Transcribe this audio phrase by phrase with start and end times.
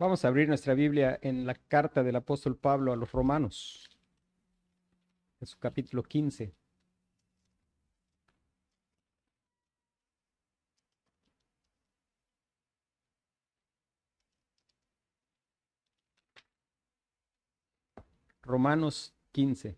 [0.00, 3.90] Vamos a abrir nuestra Biblia en la carta del apóstol Pablo a los romanos,
[5.40, 6.54] en su capítulo 15.
[18.42, 19.76] Romanos 15.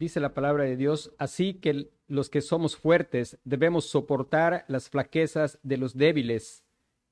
[0.00, 5.60] Dice la palabra de Dios, así que los que somos fuertes debemos soportar las flaquezas
[5.62, 6.65] de los débiles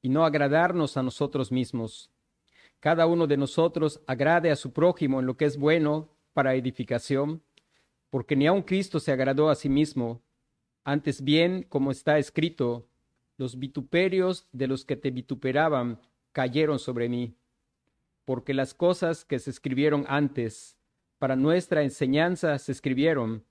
[0.04, 2.10] y no agradarnos a nosotros mismos.
[2.78, 7.42] Cada uno de nosotros agrade a su prójimo en lo que es bueno para edificación,
[8.10, 10.20] porque ni aun Cristo se agradó a sí mismo.
[10.84, 12.86] Antes bien, como está escrito,
[13.38, 15.98] los vituperios de los que te vituperaban
[16.32, 17.38] cayeron sobre mí,
[18.26, 20.76] porque las cosas que se escribieron antes,
[21.18, 23.46] para nuestra enseñanza se escribieron,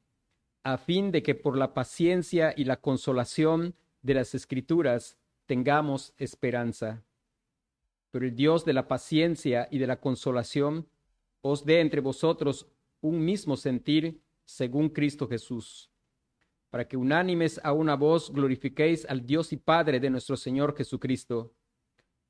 [0.61, 7.03] a fin de que por la paciencia y la consolación de las escrituras tengamos esperanza.
[8.11, 10.87] Pero el Dios de la paciencia y de la consolación
[11.41, 12.67] os dé entre vosotros
[13.01, 15.91] un mismo sentir según Cristo Jesús,
[16.69, 21.53] para que unánimes a una voz glorifiquéis al Dios y Padre de nuestro Señor Jesucristo.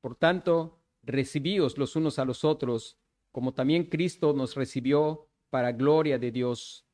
[0.00, 2.98] Por tanto, recibíos los unos a los otros,
[3.30, 6.86] como también Cristo nos recibió para gloria de Dios.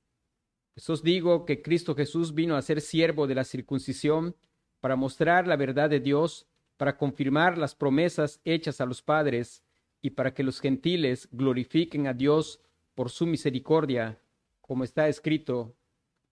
[0.75, 4.37] Eso os digo que Cristo Jesús vino a ser siervo de la circuncisión
[4.81, 9.63] para mostrar la verdad de Dios, para confirmar las promesas hechas a los padres
[10.03, 12.61] y para que los gentiles glorifiquen a Dios
[12.95, 14.19] por su misericordia,
[14.61, 15.75] como está escrito.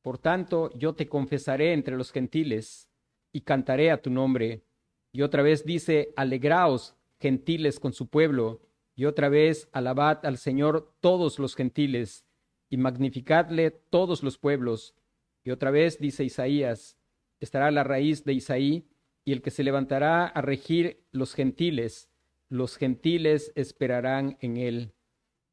[0.03, 2.89] Por tanto, yo te confesaré entre los gentiles
[3.33, 4.65] y cantaré a tu nombre.
[5.13, 8.61] Y otra vez dice, alegraos, gentiles, con su pueblo.
[8.95, 12.25] Y otra vez, alabad al Señor todos los gentiles
[12.71, 14.95] y magnificadle todos los pueblos.
[15.45, 16.98] Y otra vez dice Isaías,
[17.41, 18.89] estará la raíz de Isaí,
[19.25, 22.09] y el que se levantará a regir los gentiles,
[22.49, 24.95] los gentiles esperarán en él.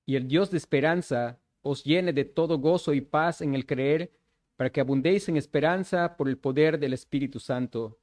[0.05, 4.17] Y el Dios de esperanza os llene de todo gozo y paz en el creer,
[4.55, 7.99] para que abundéis en esperanza por el poder del Espíritu Santo.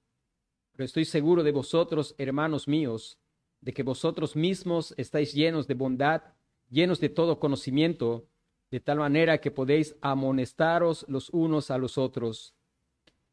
[0.72, 3.19] Pero estoy seguro de vosotros, hermanos míos,
[3.62, 6.22] de que vosotros mismos estáis llenos de bondad,
[6.69, 8.28] llenos de todo conocimiento,
[8.70, 12.54] de tal manera que podéis amonestaros los unos a los otros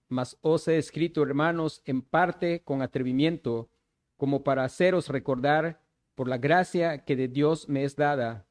[0.10, 3.70] mas os he escrito, hermanos, en parte con atrevimiento,
[4.18, 5.82] como para haceros recordar
[6.16, 8.48] por la gracia que de Dios me es dada,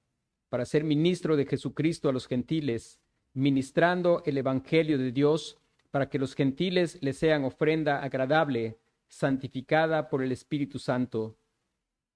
[0.49, 3.01] para ser ministro de Jesucristo a los gentiles,
[3.35, 5.59] ministrando el Evangelio de Dios,
[5.91, 11.37] para que los gentiles le sean ofrenda agradable, santificada por el Espíritu Santo.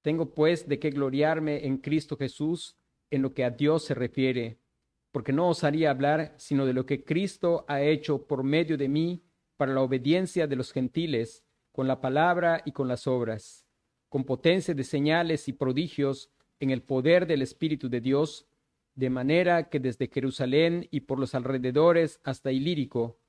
[0.03, 2.77] Tengo pues de qué gloriarme en Cristo Jesús
[3.11, 4.59] en lo que a Dios se refiere,
[5.11, 9.23] porque no osaría hablar sino de lo que Cristo ha hecho por medio de mí
[9.63, 13.65] para la obediencia de los gentiles con la palabra y con las obras,
[14.09, 18.49] con potencia de señales y prodigios en el poder del Espíritu de Dios,
[18.97, 23.21] de manera que desde Jerusalén y por los alrededores hasta Ilírico,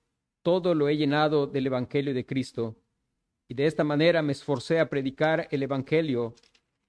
[0.42, 2.78] todo lo he llenado del Evangelio de Cristo.
[3.48, 6.34] Y de esta manera me esforcé a predicar el Evangelio,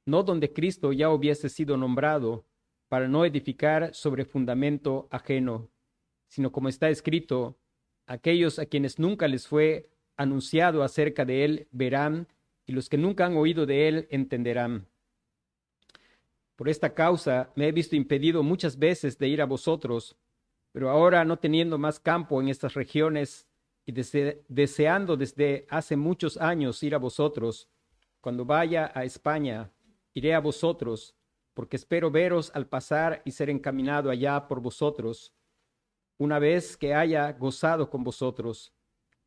[0.07, 2.47] no donde Cristo ya hubiese sido nombrado,
[2.89, 5.69] para no edificar sobre fundamento ajeno,
[6.29, 7.59] sino como está escrito,
[8.07, 12.29] Aquellos a quienes nunca les fue anunciado acerca de él verán,
[12.67, 14.87] y los que nunca han oído de él entenderán.
[16.57, 20.17] Por esta causa me he visto impedido muchas veces de ir a vosotros,
[20.73, 23.47] pero ahora no teniendo más campo en estas regiones
[23.87, 27.69] y deseando desde hace muchos años ir a vosotros,
[28.21, 29.71] cuando vaya a España,
[30.15, 31.15] iré a vosotros,
[31.53, 35.33] porque espero veros al pasar y ser encaminado allá por vosotros
[36.19, 38.73] una vez que haya gozado con vosotros.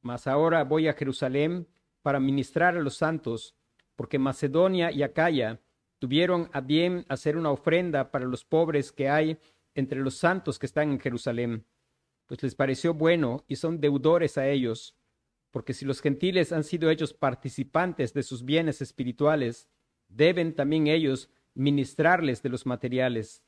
[0.02, 1.68] Mas ahora voy a Jerusalén
[2.02, 3.56] para ministrar a los santos,
[3.96, 5.60] porque Macedonia y Acaya
[6.00, 9.38] tuvieron a bien hacer una ofrenda para los pobres que hay
[9.76, 11.66] entre los santos que están en Jerusalén,
[12.26, 14.96] pues les pareció bueno y son deudores a ellos,
[15.52, 19.68] porque si los gentiles han sido hechos participantes de sus bienes espirituales,
[20.08, 23.44] deben también ellos ministrarles de los materiales.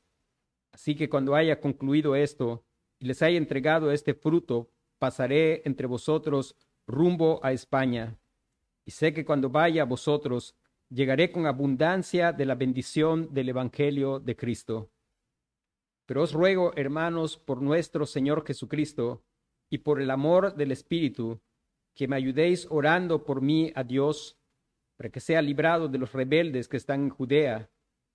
[0.71, 2.63] Así que cuando haya concluido esto,
[2.99, 4.69] y les haya entregado este fruto,
[4.99, 6.55] pasaré entre vosotros
[6.85, 8.17] rumbo a España.
[8.85, 10.55] Y sé que cuando vaya a vosotros,
[10.89, 14.91] llegaré con abundancia de la bendición del Evangelio de Cristo.
[16.05, 19.23] Pero os ruego, hermanos, por nuestro Señor Jesucristo
[19.69, 21.39] y por el amor del Espíritu,
[21.93, 24.37] que me ayudéis orando por mí a Dios,
[24.97, 27.69] para que sea librado de los rebeldes que están en Judea,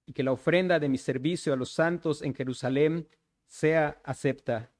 [0.07, 3.09] y que la ofrenda de mi servicio a los santos en Jerusalén
[3.47, 4.74] sea acepta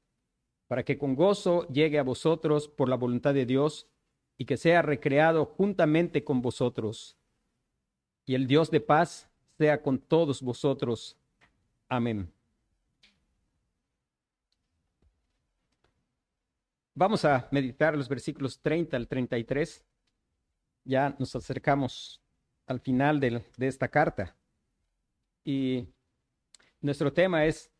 [0.69, 3.89] para que con gozo llegue a vosotros por la voluntad de Dios
[4.37, 7.17] y que sea recreado juntamente con vosotros.
[8.27, 9.29] y el Dios de paz
[9.59, 11.19] sea con todos vosotros.
[11.89, 12.33] Amén.
[16.95, 19.85] Vamos a meditar los versículos 30 al 33.
[20.85, 22.23] Ya nos acercamos
[22.67, 24.35] al final de, de esta carta.
[25.45, 25.87] Y
[26.81, 27.71] nuestro tema es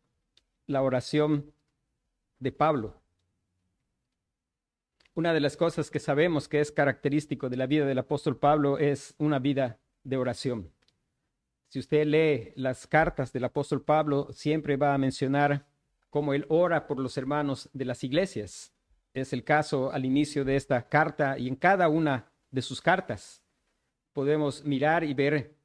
[0.67, 1.54] la oración
[2.45, 3.01] de Pablo.
[5.15, 8.77] Una de las cosas que sabemos que es característico de la vida del apóstol Pablo
[8.77, 10.71] es una vida de oración.
[11.69, 15.65] Si usted lee las cartas del apóstol Pablo, siempre va a mencionar
[16.11, 18.71] cómo él ora por los hermanos de las iglesias.
[19.15, 23.41] Es el caso al inicio de esta carta y en cada una de sus cartas.
[24.13, 25.55] Podemos mirar y ver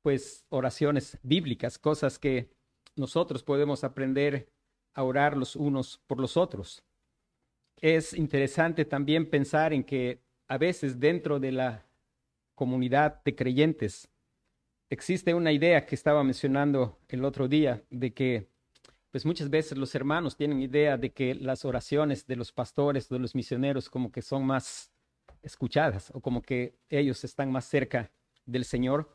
[0.00, 2.56] pues oraciones bíblicas, cosas que
[2.94, 4.55] nosotros podemos aprender
[4.96, 6.82] a orar los unos por los otros.
[7.80, 11.86] Es interesante también pensar en que a veces dentro de la
[12.54, 14.08] comunidad de creyentes
[14.88, 18.48] existe una idea que estaba mencionando el otro día de que
[19.10, 23.18] pues muchas veces los hermanos tienen idea de que las oraciones de los pastores, de
[23.18, 24.90] los misioneros como que son más
[25.42, 28.10] escuchadas o como que ellos están más cerca
[28.46, 29.14] del Señor,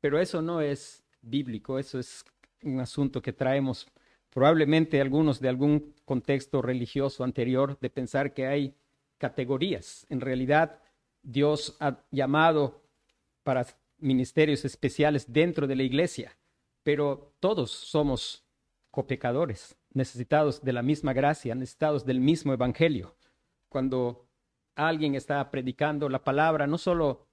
[0.00, 2.24] pero eso no es bíblico, eso es
[2.62, 3.86] un asunto que traemos
[4.30, 8.74] probablemente algunos de algún contexto religioso anterior, de pensar que hay
[9.18, 10.06] categorías.
[10.08, 10.80] En realidad,
[11.22, 12.82] Dios ha llamado
[13.42, 13.66] para
[13.98, 16.36] ministerios especiales dentro de la iglesia,
[16.82, 18.44] pero todos somos
[18.90, 23.16] copecadores, necesitados de la misma gracia, necesitados del mismo evangelio.
[23.68, 24.26] Cuando
[24.74, 27.26] alguien está predicando la palabra, no solo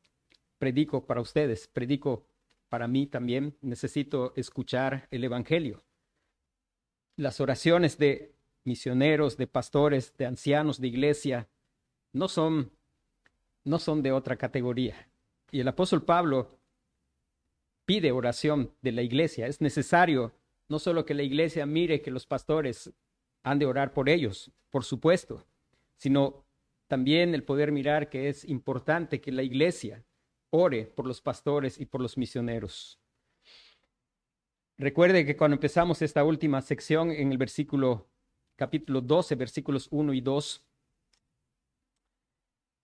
[0.57, 2.25] predico para ustedes, predico
[2.69, 5.87] para mí también, necesito escuchar el evangelio
[7.18, 8.31] las oraciones de
[8.64, 11.48] misioneros, de pastores, de ancianos de iglesia,
[12.14, 12.72] no son,
[13.64, 15.10] no son de otra categoría.
[15.52, 16.60] Y el apóstol Pablo
[17.86, 19.48] pide oración de la iglesia.
[19.48, 20.34] Es necesario
[20.69, 22.94] no solo que la iglesia mire que los pastores
[23.44, 25.46] han de orar por ellos, por supuesto,
[25.96, 26.46] sino
[26.88, 30.04] también el poder mirar que es importante que la iglesia
[30.50, 33.00] ore por los pastores y por los misioneros.
[34.79, 38.07] Recuerde que cuando empezamos esta última sección en el versículo
[38.56, 40.63] capítulo 12, versículos 1 y 2,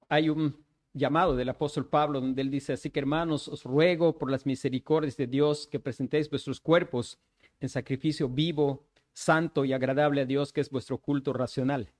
[0.09, 4.31] hay un llamado del apóstol Pablo donde él dice, así que hermanos, os ruego por
[4.31, 7.19] las misericordias de Dios que presentéis vuestros cuerpos
[7.59, 11.91] en sacrificio vivo, santo y agradable a Dios, que es vuestro culto racional.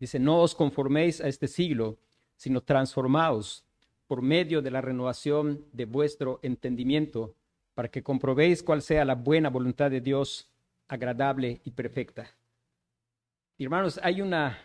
[0.00, 1.98] Dice, no os conforméis a este siglo,
[2.36, 3.66] sino transformaos
[4.06, 7.34] por medio de la renovación de vuestro entendimiento
[7.74, 10.50] para que comprobéis cuál sea la buena voluntad de Dios,
[10.88, 12.30] agradable y perfecta.
[13.58, 14.58] hermanos, hay, una,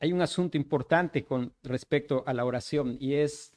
[0.00, 3.52] hay un asunto importante con respecto a la oración y es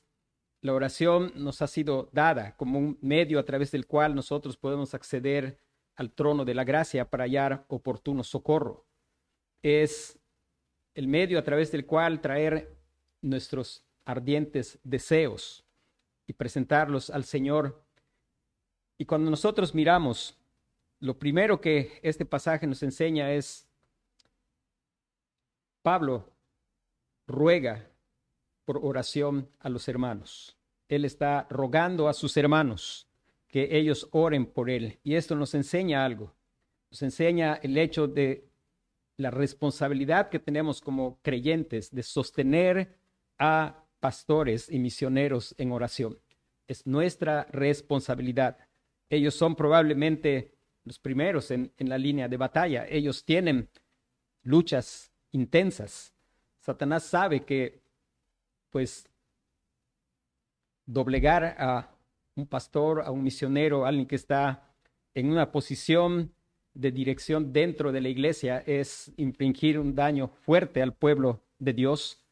[0.61, 4.93] la oración nos ha sido dada como un medio a través del cual nosotros podemos
[4.93, 5.57] acceder
[5.95, 8.85] al trono de la gracia para hallar oportuno socorro.
[9.63, 10.19] Es
[10.93, 12.77] el medio a través del cual traer
[13.21, 15.65] nuestros ardientes deseos
[16.27, 17.80] y presentarlos al Señor
[19.01, 20.37] y cuando nosotros miramos,
[20.99, 23.67] lo primero que este pasaje nos enseña es,
[25.81, 26.29] Pablo
[27.25, 27.89] ruega
[28.63, 30.55] por oración a los hermanos.
[30.87, 33.07] Él está rogando a sus hermanos
[33.47, 34.99] que ellos oren por él.
[35.01, 36.35] Y esto nos enseña algo.
[36.91, 38.51] Nos enseña el hecho de
[39.17, 42.99] la responsabilidad que tenemos como creyentes de sostener
[43.39, 46.19] a pastores y misioneros en oración.
[46.67, 48.59] Es nuestra responsabilidad.
[49.11, 50.53] Ellos son probablemente
[50.85, 52.87] los primeros en, la línea de batalla.
[52.87, 53.67] Ellos tienen
[54.41, 56.13] luchas intensas.
[56.61, 57.81] Satanás sabe que,
[58.69, 59.05] pues,
[60.85, 61.93] doblegar a
[62.35, 64.73] un pastor, a un misionero, a alguien que está
[65.13, 66.33] en una posición
[66.73, 72.23] de dirección dentro de la iglesia es infringir un daño fuerte al pueblo de Dios.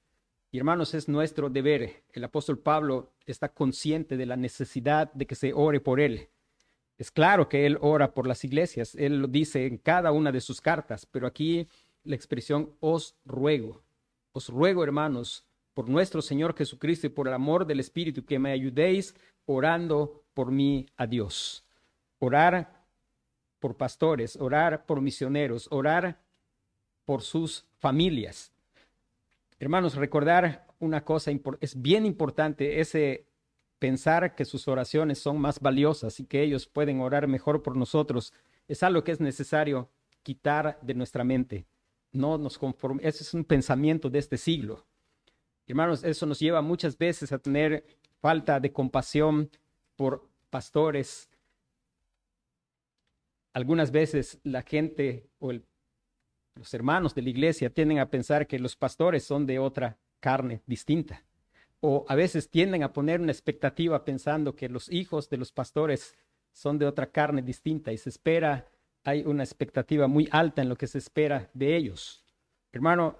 [0.50, 2.06] Y hermanos, es nuestro deber.
[2.14, 6.30] El apóstol Pablo está consciente de la necesidad de que se ore por él.
[7.00, 10.41] Es claro que él ora por las iglesias, él lo dice en cada una de
[10.41, 11.65] sus cartas, pero aquí
[12.03, 13.82] la expresión os ruego,
[14.34, 18.51] os ruego hermanos, por nuestro Señor Jesucristo y por el amor del Espíritu, que me
[18.51, 19.15] ayudéis
[19.46, 21.63] orando por mí a Dios.
[22.20, 22.84] Orar
[23.60, 26.20] por pastores, orar por misioneros, orar
[27.06, 28.51] por sus familias.
[29.58, 33.29] Hermanos, recordar una cosa es bien importante, ese
[33.80, 38.34] pensar que sus oraciones son más valiosas y que ellos pueden orar mejor por nosotros
[38.68, 39.90] es algo que es necesario
[40.22, 41.66] quitar de nuestra mente.
[42.12, 42.60] No nos
[43.02, 44.86] ese es un pensamiento de este siglo.
[45.66, 47.86] Hermanos, eso nos lleva muchas veces a tener
[48.20, 49.50] falta de compasión
[49.96, 51.30] por pastores.
[53.54, 58.76] Algunas veces la gente o los hermanos de la iglesia tienden a pensar que los
[58.76, 61.24] pastores son de otra carne distinta.
[61.82, 66.16] O a veces tienden a poner una expectativa pensando que los hijos de los pastores
[66.52, 68.68] son de otra carne distinta y se espera,
[69.04, 72.24] hay una expectativa muy alta en lo que se espera de ellos.
[72.72, 73.18] Hermano,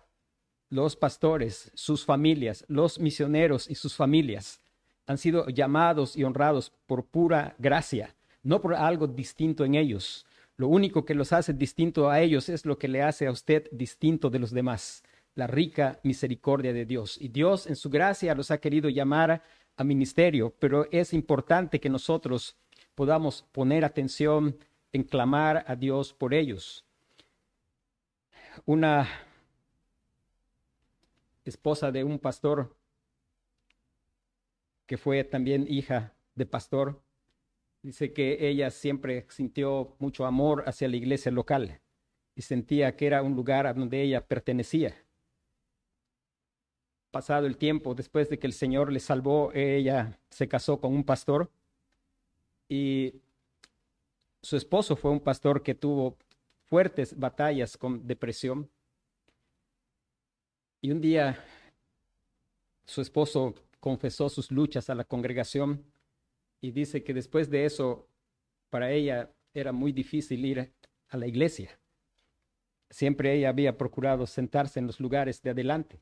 [0.70, 4.62] los pastores, sus familias, los misioneros y sus familias
[5.08, 10.26] han sido llamados y honrados por pura gracia, no por algo distinto en ellos.
[10.56, 13.68] Lo único que los hace distinto a ellos es lo que le hace a usted
[13.72, 15.04] distinto de los demás,
[15.40, 17.18] la rica misericordia de Dios.
[17.20, 19.42] Y Dios en su gracia los ha querido llamar
[19.78, 22.58] a ministerio, pero es importante que nosotros
[22.94, 24.58] podamos poner atención
[24.92, 26.86] en clamar a Dios por ellos.
[28.66, 29.08] Una
[31.46, 32.76] esposa de un pastor
[34.86, 37.02] que fue también hija de pastor,
[37.82, 41.80] dice que ella siempre sintió mucho amor hacia la iglesia local
[42.36, 44.96] y sentía que era un lugar a donde ella pertenecía.
[47.12, 51.04] Pasado el tiempo, después de que el Señor le salvó, ella se casó con un
[51.04, 51.52] pastor
[52.68, 53.16] y
[54.44, 56.18] su esposo fue un pastor que tuvo
[56.68, 58.70] fuertes batallas con depresión
[60.82, 61.44] y un día
[62.86, 65.84] su esposo confesó sus luchas a la congregación
[66.62, 68.08] y dice que después de eso,
[68.70, 70.74] para ella era muy difícil ir
[71.08, 71.80] a la iglesia.
[72.92, 76.00] Siempre ella había procurado sentarse en los lugares de adelante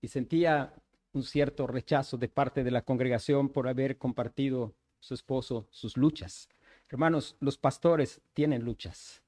[0.00, 0.74] y sentía
[1.12, 6.48] un cierto rechazo de parte de la congregación por haber compartido su esposo sus luchas.
[6.88, 9.22] Hermanos, los pastores tienen luchas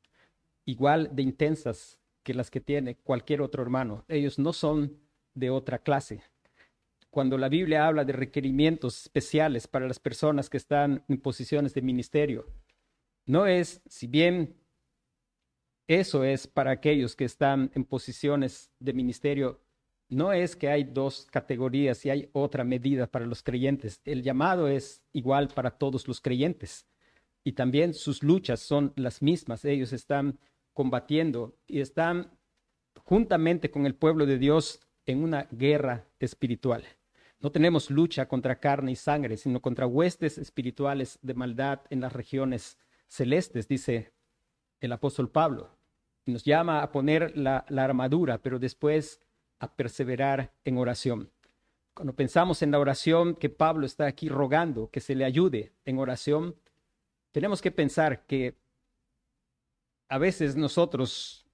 [0.69, 4.05] igual de intensas que las que tiene cualquier otro hermano.
[4.07, 5.01] Ellos no son
[5.33, 6.23] de otra clase.
[7.09, 11.81] Cuando la Biblia habla de requerimientos especiales para las personas que están en posiciones de
[11.81, 12.47] ministerio,
[13.25, 14.57] no es, si bien
[15.87, 19.63] eso es para aquellos que están en posiciones de ministerio,
[20.09, 24.01] no es que hay dos categorías y hay otra medida para los creyentes.
[24.05, 26.87] El llamado es igual para todos los creyentes.
[27.45, 29.65] Y también sus luchas son las mismas.
[29.65, 30.39] Ellos están
[30.73, 32.31] combatiendo y están
[33.05, 36.85] juntamente con el pueblo de Dios en una guerra espiritual.
[37.41, 42.13] No tenemos lucha contra carne y sangre, sino contra huestes espirituales de maldad en las
[42.13, 44.13] regiones celestes, dice
[44.81, 45.71] el apóstol Pablo.
[46.27, 49.21] Nos llama a poner la, la armadura, pero después
[49.59, 51.31] a perseverar en oración.
[51.95, 55.99] Cuando pensamos en la oración que Pablo está aquí rogando que se le ayude en
[55.99, 56.55] oración,
[57.33, 58.57] tenemos que pensar que
[60.09, 61.47] a veces nosotros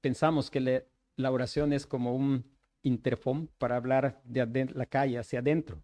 [0.00, 0.84] pensamos que
[1.16, 2.44] la oración es como un
[2.82, 5.82] interfón para hablar de la calle hacia adentro,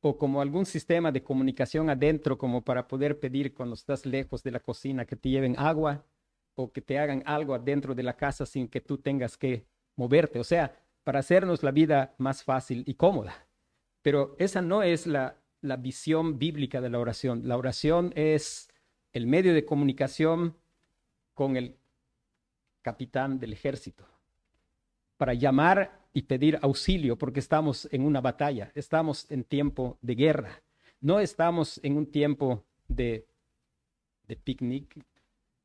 [0.00, 4.52] o como algún sistema de comunicación adentro, como para poder pedir cuando estás lejos de
[4.52, 6.04] la cocina que te lleven agua
[6.54, 10.38] o que te hagan algo adentro de la casa sin que tú tengas que moverte,
[10.38, 10.74] o sea,
[11.06, 13.46] para hacernos la vida más fácil y cómoda.
[14.02, 17.46] Pero esa no es la, la visión bíblica de la oración.
[17.46, 18.68] La oración es
[19.12, 20.56] el medio de comunicación
[21.32, 21.76] con el
[22.82, 24.04] capitán del ejército
[25.16, 30.60] para llamar y pedir auxilio porque estamos en una batalla, estamos en tiempo de guerra,
[31.00, 33.28] no estamos en un tiempo de,
[34.26, 35.06] de picnic,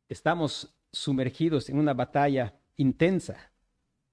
[0.07, 3.50] estamos sumergidos en una batalla intensa,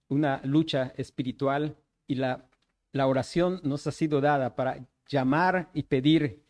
[0.08, 2.48] una lucha espiritual y la,
[2.92, 6.42] la oración nos ha sido dada para llamar y pedir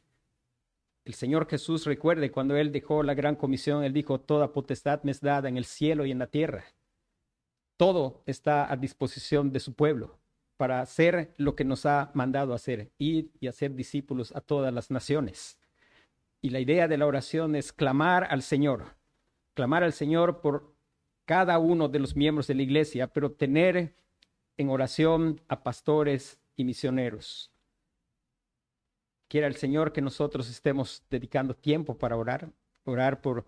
[1.09, 5.11] el Señor Jesús recuerde cuando Él dejó la gran comisión, Él dijo, toda potestad me
[5.11, 6.67] es dada en el cielo y en la tierra.
[7.79, 10.19] Todo está a disposición de su pueblo
[10.59, 14.91] para hacer lo que nos ha mandado hacer, ir y hacer discípulos a todas las
[14.91, 15.59] naciones.
[16.43, 18.95] Y la idea de la oración es clamar al Señor,
[19.55, 20.75] clamar al Señor por
[21.29, 23.95] cada uno de los miembros de la iglesia, pero tener
[24.57, 27.53] en oración a pastores y misioneros.
[29.29, 32.51] Quiera el Señor que nosotros estemos dedicando tiempo para orar,
[32.85, 33.47] orar por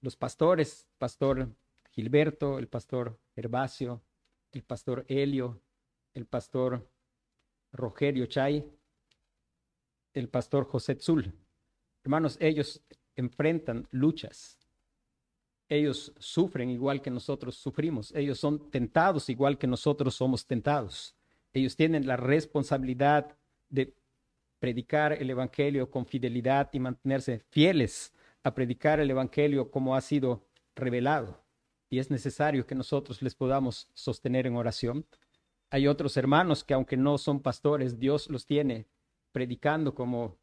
[0.00, 1.48] los pastores, pastor
[1.92, 4.02] Gilberto, el pastor Herbacio,
[4.50, 5.60] el pastor Helio,
[6.14, 6.90] el pastor
[7.70, 8.68] Rogerio Chay,
[10.12, 11.32] el pastor José Tzul.
[12.02, 12.82] Hermanos, ellos
[13.14, 14.58] enfrentan luchas.
[15.72, 18.14] Ellos sufren igual que nosotros sufrimos.
[18.14, 21.16] Ellos son tentados igual que nosotros somos tentados.
[21.54, 23.38] Ellos tienen la responsabilidad
[23.70, 23.94] de
[24.58, 28.12] predicar el Evangelio con fidelidad y mantenerse fieles
[28.42, 31.42] a predicar el Evangelio como ha sido revelado.
[31.88, 35.06] Y es necesario que nosotros les podamos sostener en oración.
[35.70, 38.88] Hay otros hermanos que aunque no son pastores, Dios los tiene
[39.32, 40.36] predicando como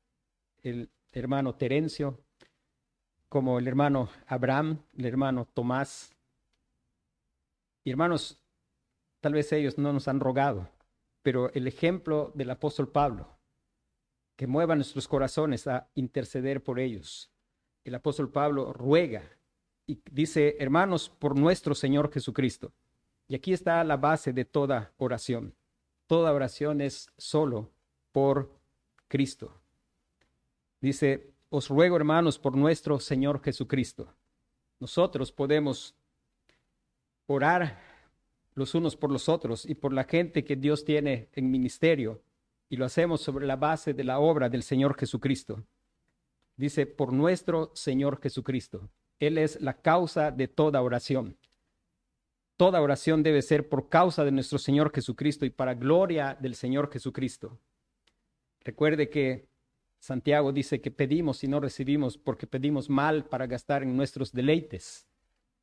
[0.63, 2.19] el hermano Terencio,
[3.29, 6.11] como el hermano Abraham, el hermano Tomás.
[7.83, 8.43] Y hermanos,
[9.21, 10.67] tal vez ellos no nos han rogado,
[11.21, 13.37] pero el ejemplo del apóstol Pablo,
[14.35, 17.31] que mueva nuestros corazones a interceder por ellos.
[17.83, 19.23] El apóstol Pablo ruega
[19.85, 22.73] y dice, hermanos, por nuestro Señor Jesucristo.
[23.27, 25.53] Y aquí está la base de toda oración.
[26.07, 27.69] Toda oración es solo
[28.11, 28.51] por
[29.07, 29.53] Cristo.
[30.81, 34.13] Dice, os ruego, hermanos, por nuestro Señor Jesucristo.
[34.79, 35.95] Nosotros podemos
[37.27, 37.79] orar
[38.53, 42.21] los unos por los otros y por la gente que Dios tiene en ministerio,
[42.69, 45.63] y lo hacemos sobre la base de la obra del Señor Jesucristo.
[46.55, 48.89] Dice, por nuestro Señor Jesucristo.
[49.19, 51.35] Él es la causa de toda oración.
[52.57, 56.91] Toda oración debe ser por causa de nuestro Señor Jesucristo y para gloria del Señor
[56.91, 57.57] Jesucristo.
[58.63, 59.47] Recuerde que
[59.99, 65.05] Santiago dice que pedimos y no recibimos porque pedimos mal para gastar en nuestros deleites.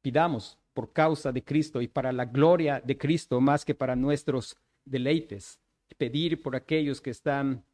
[0.03, 4.57] Pidamos por causa de Cristo y para la gloria de Cristo más que para nuestros
[4.85, 5.59] deleites.
[5.97, 7.65] Pedir por aquellos que están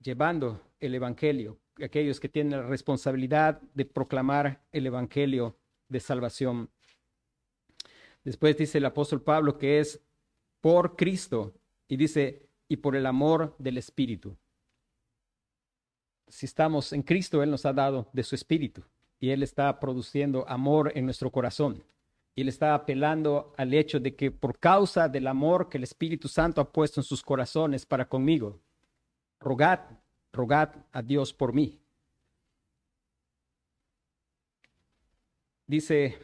[0.00, 5.58] llevando el Evangelio, aquellos que tienen la responsabilidad de proclamar el Evangelio
[5.88, 6.70] de salvación.
[8.24, 10.00] Después dice el apóstol Pablo que es
[10.62, 11.52] por Cristo
[11.86, 14.38] y dice, y por el amor del Espíritu
[16.28, 18.82] si estamos en Cristo, Él nos ha dado de su Espíritu
[19.20, 21.82] y Él está produciendo amor en nuestro corazón.
[22.34, 26.28] Y Él está apelando al hecho de que por causa del amor que el Espíritu
[26.28, 28.60] Santo ha puesto en sus corazones para conmigo,
[29.40, 29.80] rogad,
[30.32, 31.80] rogad a Dios por mí.
[35.66, 36.18] Dice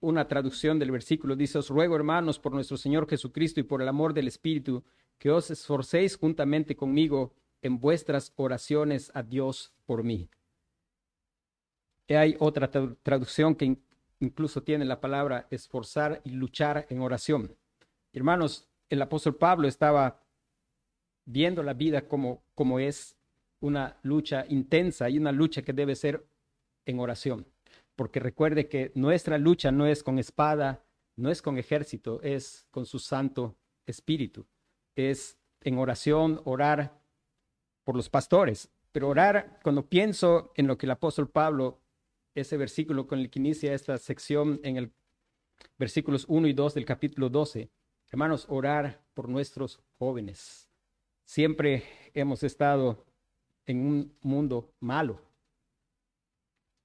[0.00, 3.88] una traducción del versículo, dice, os ruego hermanos por nuestro Señor Jesucristo y por el
[3.88, 4.84] amor del Espíritu,
[5.18, 10.28] que os esforcéis juntamente conmigo en vuestras oraciones a Dios por mí.
[12.06, 12.70] Y hay otra
[13.02, 13.76] traducción que
[14.20, 17.56] incluso tiene la palabra esforzar y luchar en oración.
[18.12, 20.20] Hermanos, el apóstol Pablo estaba
[21.24, 23.16] viendo la vida como, como es
[23.60, 26.24] una lucha intensa y una lucha que debe ser
[26.86, 27.46] en oración.
[27.98, 32.86] Porque recuerde que nuestra lucha no es con espada, no es con ejército, es con
[32.86, 34.46] su Santo Espíritu
[35.06, 37.00] es en oración, orar
[37.84, 38.70] por los pastores.
[38.92, 41.80] Pero orar, cuando pienso en lo que el apóstol Pablo,
[42.34, 44.92] ese versículo con el que inicia esta sección en el
[45.78, 47.70] versículos 1 y 2 del capítulo 12,
[48.10, 50.68] hermanos, orar por nuestros jóvenes.
[51.24, 51.84] Siempre
[52.14, 53.04] hemos estado
[53.66, 55.20] en un mundo malo.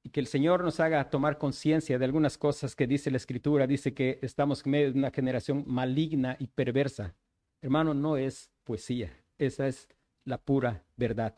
[0.03, 3.67] Y que el Señor nos haga tomar conciencia de algunas cosas que dice la Escritura.
[3.67, 7.15] Dice que estamos en medio de una generación maligna y perversa.
[7.61, 9.87] Hermano, no es poesía, esa es
[10.25, 11.33] la pura verdad.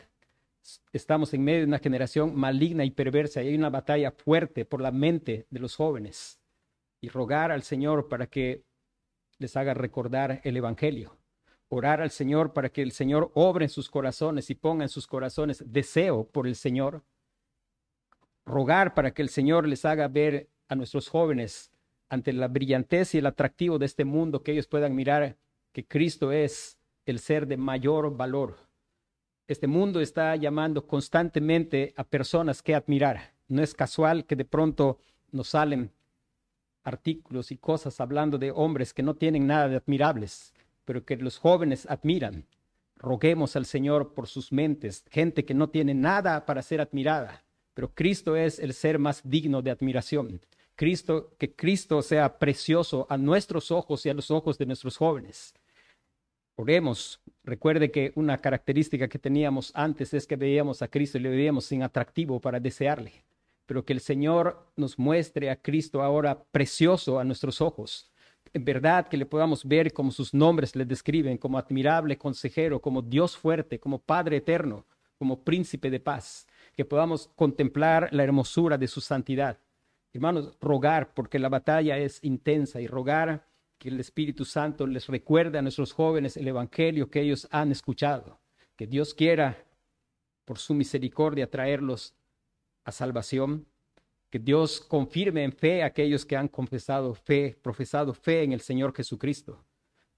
[0.92, 4.82] Estamos en medio de una generación maligna y perversa y hay una batalla fuerte por
[4.82, 6.40] la mente de los jóvenes.
[7.02, 8.64] Y rogar al Señor para que
[9.38, 11.18] les haga recordar el Evangelio.
[11.68, 15.08] Orar al Señor para que el Señor obre en sus corazones y ponga en sus
[15.08, 17.04] corazones deseo por el Señor.
[18.46, 21.72] Rogar para que el Señor les haga ver a nuestros jóvenes
[22.10, 25.38] ante la brillantez y el atractivo de este mundo, que ellos puedan mirar
[25.72, 28.58] que Cristo es el ser de mayor valor.
[29.48, 33.34] Este mundo está llamando constantemente a personas que admirar.
[33.48, 35.00] No es casual que de pronto
[35.32, 35.92] nos salen
[36.84, 40.54] artículos y cosas hablando de hombres que no tienen nada de admirables,
[40.84, 42.46] pero que los jóvenes admiran.
[42.96, 47.44] Roguemos al Señor por sus mentes, gente que no tiene nada para ser admirada,
[47.76, 50.42] pero Cristo es el ser más digno de admiración.
[50.76, 55.54] Cristo, que Cristo sea precioso a nuestros ojos y a los ojos de nuestros jóvenes.
[56.56, 57.22] Oremos.
[57.44, 61.66] Recuerde que una característica que teníamos antes es que veíamos a Cristo y le veíamos
[61.66, 63.12] sin atractivo para desearle.
[63.66, 68.10] Pero que el Señor nos muestre a Cristo ahora precioso a nuestros ojos.
[68.54, 73.02] En verdad que le podamos ver como sus nombres le describen, como admirable consejero, como
[73.02, 74.86] Dios fuerte, como Padre eterno,
[75.18, 76.48] como príncipe de paz.
[76.76, 79.60] Que podamos contemplar la hermosura de su santidad.
[80.14, 85.58] Hermanos, rogar, porque la batalla es intensa y rogar que el Espíritu Santo les recuerde
[85.58, 88.40] a nuestros jóvenes el Evangelio que ellos han escuchado.
[88.76, 89.66] Que Dios quiera,
[90.46, 92.16] por su misericordia, traerlos
[92.84, 93.66] a salvación.
[94.30, 98.62] Que Dios confirme en fe a aquellos que han confesado fe, profesado fe en el
[98.62, 99.64] Señor Jesucristo.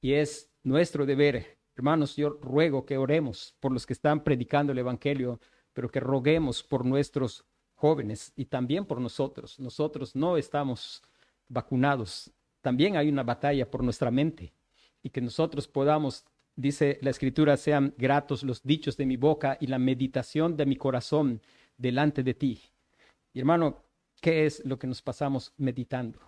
[0.01, 4.79] Y es nuestro deber, hermanos, yo ruego que oremos por los que están predicando el
[4.79, 5.39] Evangelio,
[5.77, 9.59] pero que roguemos por nuestros jóvenes y también por nosotros.
[9.59, 11.03] Nosotros no estamos
[11.47, 14.51] vacunados también hay una batalla por nuestra mente
[15.01, 19.67] y que nosotros podamos dice la escritura, sean gratos los dichos de mi boca y
[19.67, 21.41] la meditación de mi corazón
[21.77, 22.61] delante de ti.
[23.31, 23.83] Y hermano,
[24.19, 26.19] ¿qué es lo que nos pasamos meditando?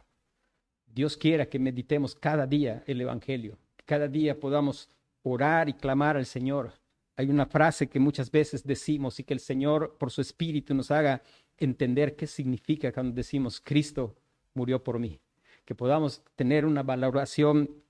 [0.85, 4.87] Dios quiera que meditemos cada día el Evangelio, que cada día podamos
[5.23, 6.71] orar y clamar al Señor.
[7.19, 10.89] Hay una frase que muchas veces decimos y que el Señor por su Espíritu nos
[10.89, 11.21] haga
[11.57, 14.15] entender qué significa cuando decimos Cristo
[14.53, 15.19] murió por mí.
[15.65, 17.83] Que podamos tener una valoración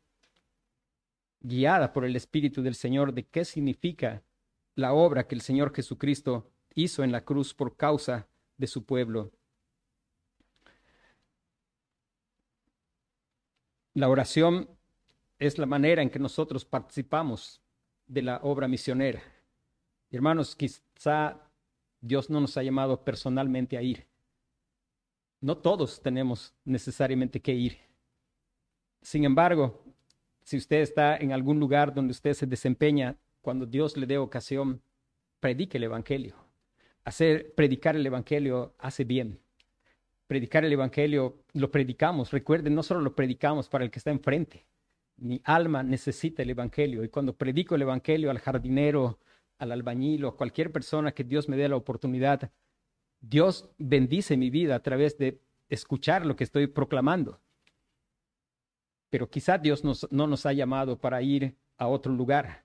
[1.41, 4.23] guiada por el Espíritu del Señor de qué significa
[4.73, 9.31] la obra que el Señor Jesucristo hizo en la cruz por causa de su pueblo.
[13.93, 14.71] La oración
[15.37, 17.61] es la manera en que nosotros participamos
[18.09, 19.21] de la obra misionera.
[20.11, 21.37] Hermanos, quizá
[22.01, 24.07] Dios no nos ha llamado personalmente a ir.
[25.39, 27.77] No todos tenemos necesariamente que ir.
[29.01, 29.81] Sin embargo,
[30.41, 34.81] si usted está en algún lugar donde usted se desempeña, cuando Dios le dé ocasión,
[35.39, 36.35] predique el Evangelio.
[37.05, 39.39] Hacer predicar el Evangelio hace bien.
[40.27, 42.31] Predicar el Evangelio lo predicamos.
[42.31, 44.65] Recuerden, no solo lo predicamos para el que está enfrente.
[45.19, 47.03] Mi alma necesita el Evangelio.
[47.03, 49.19] Y cuando predico el Evangelio al jardinero,
[49.57, 52.51] al albañil o a cualquier persona que Dios me dé la oportunidad,
[53.21, 57.39] Dios bendice mi vida a través de escuchar lo que estoy proclamando
[59.09, 62.63] pero quizá Dios no nos ha llamado para ir a otro lugar,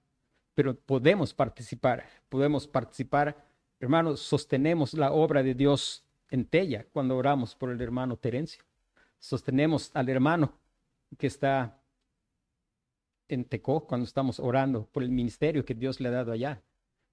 [0.54, 3.44] pero podemos participar, podemos participar.
[3.80, 8.62] Hermanos, sostenemos la obra de Dios en Tella cuando oramos por el hermano Terencio.
[9.18, 10.52] Sostenemos al hermano
[11.18, 11.80] que está
[13.28, 16.62] en Tecó cuando estamos orando por el ministerio que Dios le ha dado allá.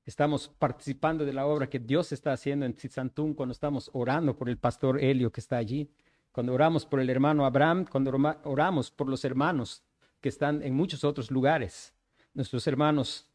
[0.05, 4.49] Estamos participando de la obra que Dios está haciendo en Tzitantún cuando estamos orando por
[4.49, 5.89] el pastor Helio que está allí.
[6.31, 8.11] Cuando oramos por el hermano Abraham, cuando
[8.43, 9.83] oramos por los hermanos
[10.19, 11.93] que están en muchos otros lugares,
[12.33, 13.27] nuestros hermanos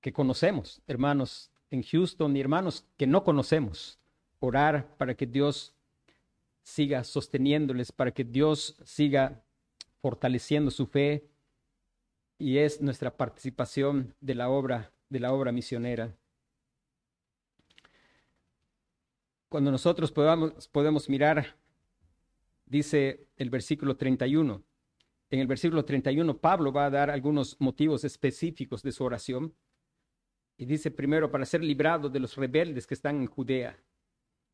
[0.00, 3.98] que conocemos, hermanos en Houston y hermanos que no conocemos,
[4.40, 5.74] orar para que Dios
[6.62, 9.42] siga sosteniéndoles, para que Dios siga
[10.00, 11.28] fortaleciendo su fe
[12.38, 16.14] y es nuestra participación de la obra de la obra misionera.
[19.48, 21.56] Cuando nosotros podamos, podemos mirar
[22.66, 24.62] dice el versículo 31.
[25.30, 29.54] En el versículo 31, Pablo va a dar algunos motivos específicos de su oración.
[30.56, 33.78] Y dice primero, para ser librado de los rebeldes que están en Judea,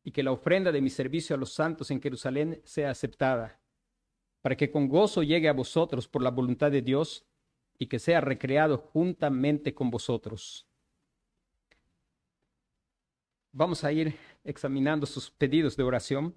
[0.03, 3.59] y que la ofrenda de mi servicio a los santos en Jerusalén sea aceptada,
[4.41, 7.25] para que con gozo llegue a vosotros por la voluntad de Dios,
[7.77, 10.67] y que sea recreado juntamente con vosotros.
[13.51, 16.35] Vamos a ir examinando sus pedidos de oración.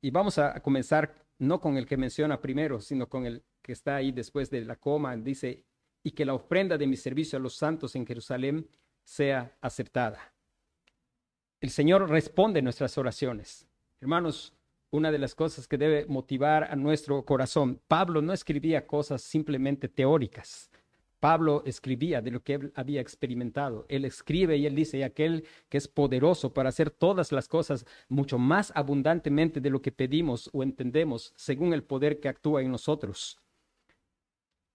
[0.00, 3.96] Y vamos a comenzar no con el que menciona primero, sino con el que está
[3.96, 5.16] ahí después de la coma.
[5.16, 5.64] Dice,
[6.02, 8.68] y que la ofrenda de mi servicio a los santos en Jerusalén
[9.02, 10.32] sea aceptada.
[11.60, 13.66] El Señor responde nuestras oraciones.
[14.00, 14.52] Hermanos,
[14.90, 19.88] una de las cosas que debe motivar a nuestro corazón, Pablo no escribía cosas simplemente
[19.88, 20.70] teóricas.
[21.24, 23.86] Pablo escribía de lo que él había experimentado.
[23.88, 27.86] Él escribe y él dice, y aquel que es poderoso para hacer todas las cosas
[28.10, 32.70] mucho más abundantemente de lo que pedimos o entendemos, según el poder que actúa en
[32.70, 33.38] nosotros.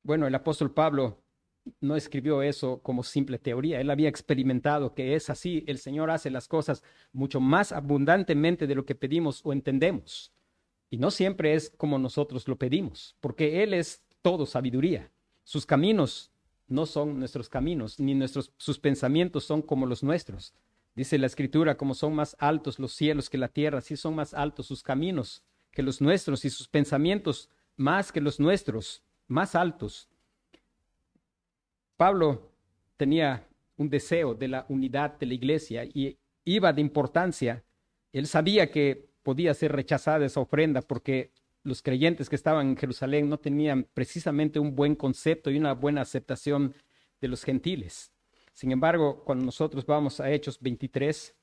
[0.01, 1.21] Bueno, el apóstol Pablo
[1.81, 3.79] no escribió eso como simple teoría.
[3.79, 5.63] Él había experimentado que es así.
[5.67, 6.81] El Señor hace las cosas
[7.13, 10.33] mucho más abundantemente de lo que pedimos o entendemos.
[10.89, 15.11] Y no siempre es como nosotros lo pedimos, porque Él es todo sabiduría.
[15.43, 16.31] Sus caminos
[16.69, 20.53] no son nuestros caminos, ni nuestros, sus pensamientos son como los nuestros.
[20.95, 24.33] Dice la escritura, como son más altos los cielos que la tierra, así son más
[24.33, 30.09] altos sus caminos que los nuestros y sus pensamientos más que los nuestros, más altos.
[31.95, 32.51] Pablo
[32.97, 37.63] tenía un deseo de la unidad de la iglesia y iba de importancia.
[38.11, 41.31] Él sabía que podía ser rechazada esa ofrenda porque
[41.63, 46.01] los creyentes que estaban en Jerusalén no tenían precisamente un buen concepto y una buena
[46.01, 46.73] aceptación
[47.21, 48.11] de los gentiles.
[48.53, 51.35] Sin embargo, cuando nosotros vamos a Hechos 23,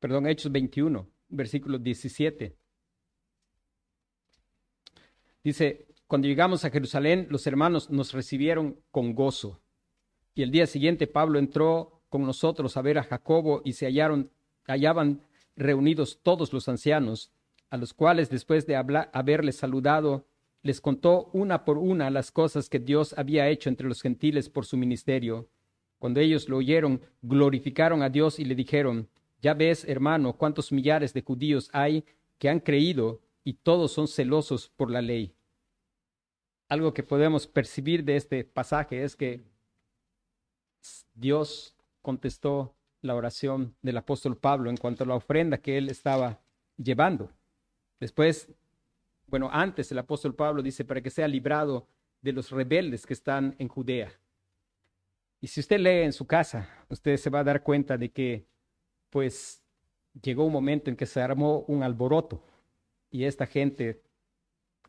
[0.00, 2.56] perdón, Hechos 21, versículo 17.
[5.44, 9.60] Dice, cuando llegamos a Jerusalén, los hermanos nos recibieron con gozo.
[10.34, 14.30] Y el día siguiente Pablo entró con nosotros a ver a Jacobo y se hallaron
[14.66, 15.22] hallaban
[15.56, 17.32] reunidos todos los ancianos,
[17.68, 20.26] a los cuales después de haberles saludado,
[20.62, 24.66] les contó una por una las cosas que Dios había hecho entre los gentiles por
[24.66, 25.48] su ministerio.
[25.98, 29.08] Cuando ellos lo oyeron, glorificaron a Dios y le dijeron,
[29.40, 32.04] Ya ves, hermano, cuántos millares de judíos hay
[32.38, 35.34] que han creído y todos son celosos por la ley.
[36.68, 39.42] Algo que podemos percibir de este pasaje es que
[41.14, 46.40] Dios contestó la oración del apóstol Pablo en cuanto a la ofrenda que él estaba
[46.76, 47.32] llevando.
[47.98, 48.48] Después,
[49.26, 51.86] bueno, antes el apóstol Pablo dice para que sea librado
[52.22, 54.12] de los rebeldes que están en Judea.
[55.40, 58.46] Y si usted lee en su casa, usted se va a dar cuenta de que,
[59.10, 59.62] pues,
[60.22, 62.42] llegó un momento en que se armó un alboroto
[63.10, 64.02] y esta gente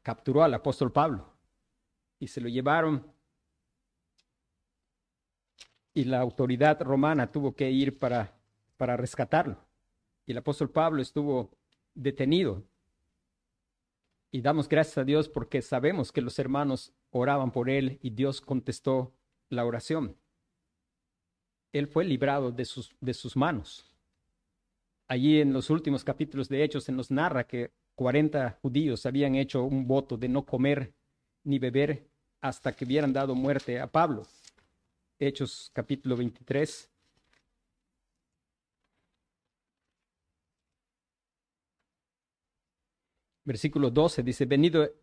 [0.02, 1.28] capturó al apóstol Pablo
[2.20, 3.06] y se lo llevaron
[5.94, 8.34] y la autoridad romana tuvo que ir para,
[8.78, 9.58] para rescatarlo.
[10.26, 11.52] Y el apóstol Pablo estuvo
[11.94, 12.64] detenido.
[14.32, 18.40] Y damos gracias a Dios porque sabemos que los hermanos oraban por él y Dios
[18.40, 19.14] contestó
[19.50, 20.16] la oración.
[21.74, 23.91] Él fue librado de sus, de sus manos.
[25.12, 29.62] Allí en los últimos capítulos de Hechos se nos narra que 40 judíos habían hecho
[29.62, 30.94] un voto de no comer
[31.44, 32.08] ni beber
[32.40, 34.26] hasta que hubieran dado muerte a Pablo.
[35.20, 36.90] Hechos capítulo 23.
[43.44, 44.94] Versículo 12 dice, venido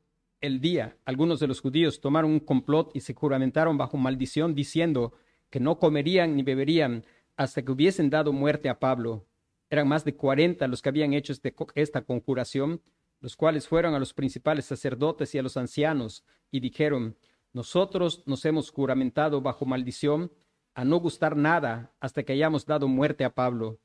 [0.40, 5.12] el día, algunos de los judíos tomaron un complot y se juramentaron bajo maldición diciendo
[5.50, 7.04] que no comerían ni beberían
[7.36, 9.27] hasta que hubiesen dado muerte a Pablo.
[9.70, 12.80] Eran más de cuarenta los que habían hecho este esta conjuración,
[13.20, 17.16] los cuales fueron a los principales sacerdotes y a los ancianos y dijeron,
[17.52, 20.32] nosotros nos hemos juramentado bajo maldición
[20.74, 23.80] a no gustar nada hasta que hayamos dado muerte a Pablo.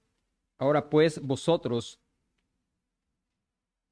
[0.57, 1.99] Ahora pues vosotros,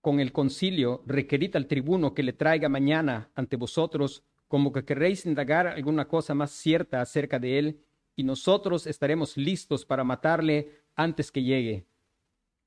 [0.01, 5.25] con el concilio, requerid al tribuno que le traiga mañana ante vosotros, como que querréis
[5.25, 7.81] indagar alguna cosa más cierta acerca de él,
[8.15, 11.85] y nosotros estaremos listos para matarle antes que llegue.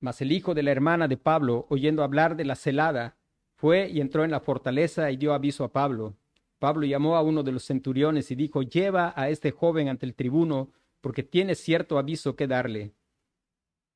[0.01, 3.17] Mas el hijo de la hermana de Pablo, oyendo hablar de la celada,
[3.55, 6.15] fue y entró en la fortaleza y dio aviso a Pablo.
[6.59, 10.15] Pablo llamó a uno de los centuriones y dijo, lleva a este joven ante el
[10.15, 10.71] tribuno,
[11.01, 12.93] porque tiene cierto aviso que darle.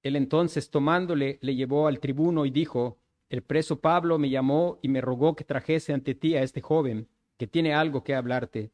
[0.03, 2.99] Él entonces tomándole le llevó al tribuno y dijo,
[3.29, 7.09] el preso Pablo me llamó y me rogó que trajese ante ti a este joven,
[7.37, 8.71] que tiene algo que hablarte.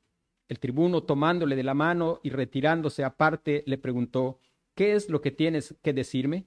[0.49, 4.39] El tribuno tomándole de la mano y retirándose aparte le preguntó,
[4.75, 6.47] ¿qué es lo que tienes que decirme?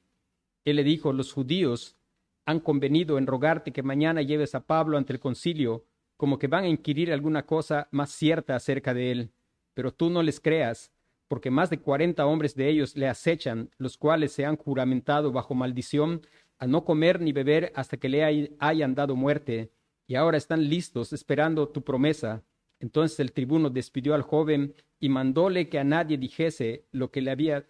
[0.65, 1.97] Él le dijo, los judíos
[2.45, 5.85] han convenido en rogarte que mañana lleves a Pablo ante el concilio
[6.17, 9.31] como que van a inquirir alguna cosa más cierta acerca de él.
[9.73, 10.91] Pero tú no les creas,
[11.27, 15.53] porque más de cuarenta hombres de ellos le acechan, los cuales se han juramentado bajo
[15.53, 16.21] maldición
[16.57, 19.71] a no comer ni beber hasta que le hayan dado muerte,
[20.07, 22.43] y ahora están listos esperando tu promesa.
[22.79, 27.31] Entonces el tribuno despidió al joven y mandóle que a nadie dijese lo que le
[27.31, 27.67] había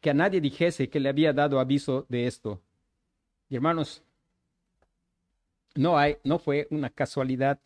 [0.00, 2.62] que a nadie dijese que le había dado aviso de esto.
[3.48, 4.02] Y hermanos,
[5.74, 7.60] no, hay, no fue una casualidad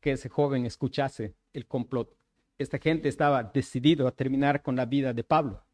[0.00, 2.14] que ese joven escuchase el complot.
[2.58, 5.64] Esta gente estaba decidido a terminar con la vida de Pablo.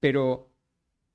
[0.00, 0.50] Pero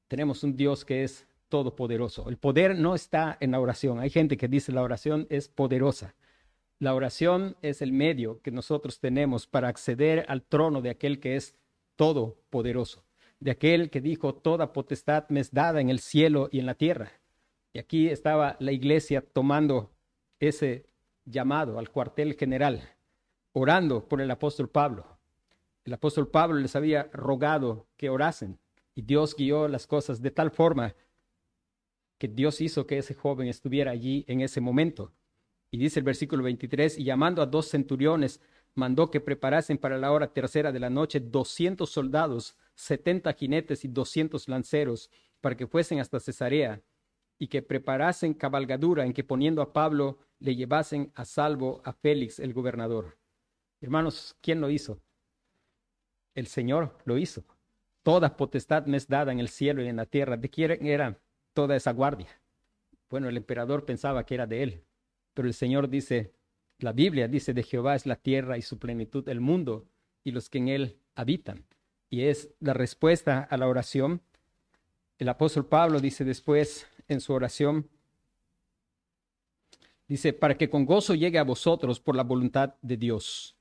[0.08, 2.30] tenemos un Dios que es todopoderoso.
[2.30, 4.00] El poder no está en la oración.
[4.00, 6.16] Hay gente que dice la oración es poderosa.
[6.80, 11.36] La oración es el medio que nosotros tenemos para acceder al trono de aquel que
[11.36, 11.54] es
[11.96, 13.04] todopoderoso,
[13.42, 16.76] de aquel que dijo, toda potestad me es dada en el cielo y en la
[16.76, 17.12] tierra.
[17.74, 19.92] Y aquí estaba la iglesia tomando
[20.40, 20.86] ese
[21.26, 22.88] llamado al cuartel general,
[23.52, 25.18] orando por el apóstol Pablo.
[25.84, 28.60] El apóstol Pablo les había rogado que orasen
[28.94, 30.96] y Dios guió las cosas de tal forma
[32.20, 35.14] que Dios hizo que ese joven estuviera allí en ese momento.
[35.72, 38.40] Y dice el versículo 23, y llamando a dos centuriones,
[38.76, 43.88] mandó que preparasen para la hora tercera de la noche doscientos soldados, setenta jinetes y
[43.88, 46.82] doscientos lanceros, para que fuesen hasta Cesarea
[47.38, 52.40] y que preparasen cabalgadura en que poniendo a Pablo le llevasen a salvo a Félix
[52.40, 53.18] el gobernador.
[53.82, 55.02] Hermanos, ¿quién lo hizo?
[56.36, 57.44] El Señor lo hizo.
[58.04, 60.38] Toda potestad me es dada en el cielo y en la tierra.
[60.38, 61.20] ¿De quién era
[61.54, 62.28] toda esa guardia?
[63.10, 64.86] Bueno, el emperador pensaba que era de él,
[65.34, 66.34] pero el Señor dice,
[66.80, 69.88] la Biblia dice, de Jehová es la tierra y su plenitud el mundo
[70.24, 71.66] y los que en él habitan.
[72.12, 74.22] Y es la respuesta a la oración.
[75.18, 77.90] El apóstol Pablo dice después en su oración.
[80.10, 83.56] Dice, para que con gozo llegue a vosotros por la voluntad de Dios.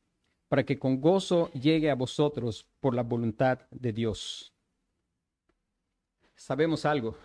[0.49, 4.53] Para que con gozo llegue a vosotros por la voluntad de Dios.
[6.35, 7.17] sabemos algo.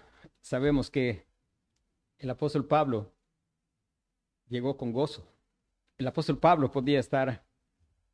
[0.42, 1.26] Sabemos que
[2.20, 3.12] el apóstol Pablo
[4.48, 5.28] llegó con gozo.
[5.98, 7.44] El apóstol Pablo podía estar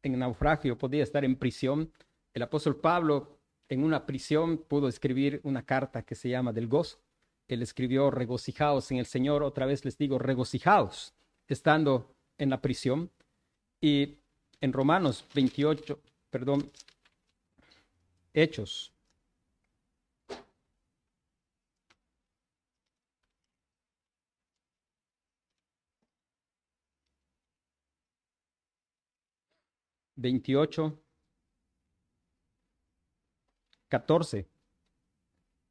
[0.01, 1.91] en naufragio, podía estar en prisión.
[2.33, 3.39] El apóstol Pablo
[3.69, 6.99] en una prisión pudo escribir una carta que se llama del gozo.
[7.47, 11.13] Él escribió regocijaos en el Señor, otra vez les digo regocijaos,
[11.47, 13.11] estando en la prisión.
[13.81, 14.17] Y
[14.61, 16.71] en Romanos 28, perdón,
[18.33, 18.93] Hechos.
[30.15, 31.00] Veintiocho,
[33.91, 34.47] catorce.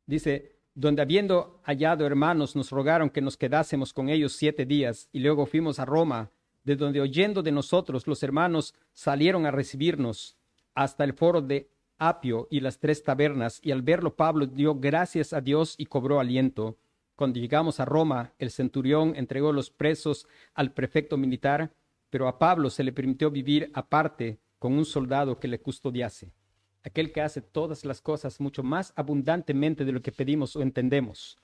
[0.07, 5.21] Dice, donde habiendo hallado hermanos nos rogaron que nos quedásemos con ellos siete días y
[5.21, 6.31] luego fuimos a Roma,
[6.63, 10.37] de donde oyendo de nosotros los hermanos salieron a recibirnos
[10.75, 15.33] hasta el foro de Apio y las tres tabernas, y al verlo Pablo dio gracias
[15.33, 16.79] a Dios y cobró aliento.
[17.17, 21.73] Cuando llegamos a Roma, el centurión entregó los presos al prefecto militar,
[22.11, 26.33] pero a Pablo se le permitió vivir aparte con un soldado que le custodiase
[26.83, 31.39] aquel que hace todas las cosas mucho más abundantemente de lo que pedimos o entendemos.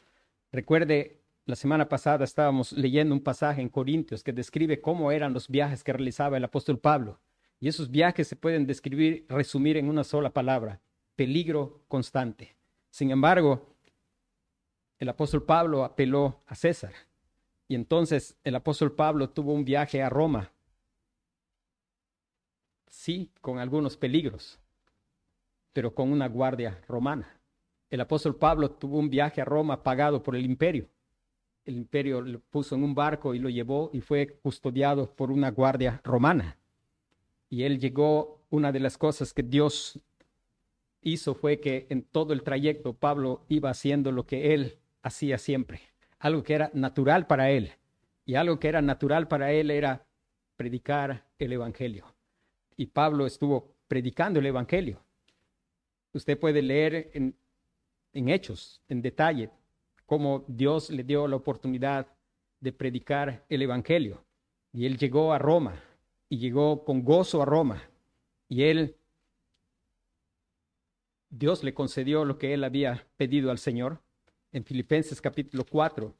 [0.52, 5.48] Recuerde, la semana pasada estábamos leyendo un pasaje en Corintios que describe cómo eran los
[5.48, 7.20] viajes que realizaba el apóstol Pablo.
[7.60, 10.80] Y esos viajes se pueden describir, resumir en una sola palabra,
[11.14, 12.56] peligro constante.
[12.90, 13.76] Sin embargo,
[14.98, 16.92] el apóstol Pablo apeló a César.
[17.68, 20.52] Y entonces el apóstol Pablo tuvo un viaje a Roma.
[22.88, 24.58] Sí, con algunos peligros,
[25.76, 27.38] pero con una guardia romana.
[27.90, 30.88] El apóstol Pablo tuvo un viaje a Roma pagado por el imperio.
[31.66, 35.50] El imperio lo puso en un barco y lo llevó y fue custodiado por una
[35.50, 36.56] guardia romana.
[37.50, 40.00] Y él llegó, una de las cosas que Dios
[41.02, 45.82] hizo fue que en todo el trayecto Pablo iba haciendo lo que él hacía siempre,
[46.18, 47.72] algo que era natural para él.
[48.24, 50.06] Y algo que era natural para él era
[50.56, 52.06] predicar el Evangelio.
[52.78, 55.05] Y Pablo estuvo predicando el Evangelio.
[56.16, 57.34] Usted puede leer en,
[58.30, 59.50] hechos, en detalle,
[60.06, 62.06] cómo Dios le dio la oportunidad
[62.58, 64.24] de predicar el Evangelio.
[64.72, 65.78] Y él llegó a Roma
[66.30, 67.82] y llegó con gozo a Roma.
[68.48, 68.96] Y él,
[71.28, 74.00] Dios le concedió lo que él había pedido al Señor.
[74.52, 76.14] En Filipenses capítulo 4,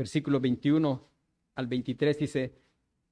[0.00, 1.10] versículo 21
[1.56, 2.54] al 23 dice,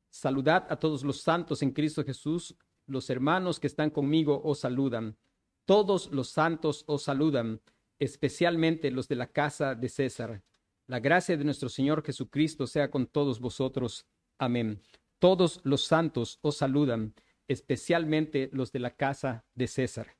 [0.08, 5.18] saludad a todos los santos en Cristo Jesús, los hermanos que están conmigo os saludan,
[5.66, 7.60] todos los santos os saludan,
[7.98, 10.42] especialmente los de la casa de César.
[10.86, 14.06] La gracia de nuestro Señor Jesucristo sea con todos vosotros.
[14.38, 14.80] Amén.
[15.18, 17.12] Todos los santos os saludan,
[17.48, 20.16] especialmente los de la casa de César.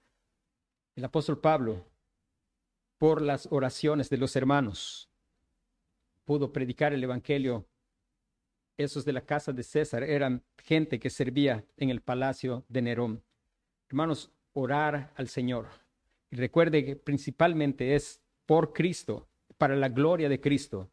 [0.97, 1.87] El apóstol Pablo,
[2.99, 5.08] por las oraciones de los hermanos,
[6.29, 7.67] pudo predicar el Evangelio.
[8.77, 13.25] Esos de la casa de César eran gente que servía en el palacio de Nerón.
[13.89, 15.69] Hermanos, orar al Señor.
[16.31, 20.91] Y recuerde que principalmente es por Cristo, para la gloria de Cristo.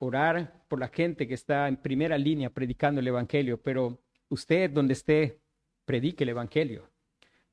[0.00, 4.92] Orar por la gente que está en primera línea predicando el Evangelio, pero usted donde
[4.92, 5.40] esté,
[5.86, 6.90] predique el Evangelio.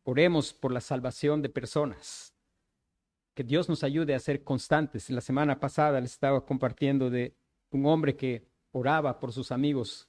[0.04, 2.33] Oremos por la salvación de personas
[3.34, 5.10] que Dios nos ayude a ser constantes.
[5.10, 7.34] La semana pasada les estaba compartiendo de
[7.72, 10.08] un hombre que oraba por sus amigos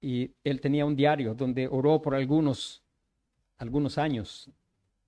[0.00, 2.82] y él tenía un diario donde oró por algunos,
[3.56, 4.50] algunos años.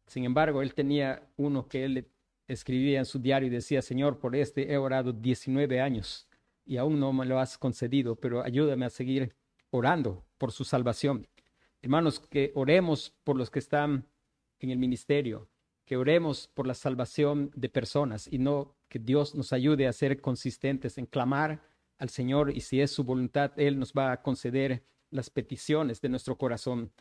[0.07, 2.09] Sin embargo, él tenía uno que él
[2.49, 6.27] escribía en su diario y decía, Señor, por este he orado 19 años
[6.65, 9.35] y aún no me lo has concedido, pero ayúdame a seguir
[9.71, 11.27] orando por su salvación.
[11.83, 14.07] Hermanos, que oremos por los que están
[14.59, 15.49] en el ministerio,
[15.91, 20.21] que oremos por la salvación de personas y no que Dios nos ayude a ser
[20.21, 21.69] consistentes en clamar
[21.99, 26.09] al Señor y si es su voluntad, Él nos va a conceder las peticiones de
[26.09, 26.93] nuestro corazón.